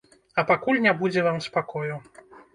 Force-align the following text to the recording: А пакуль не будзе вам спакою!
А 0.41 0.45
пакуль 0.51 0.79
не 0.85 0.93
будзе 1.03 1.27
вам 1.29 1.39
спакою! 1.49 2.01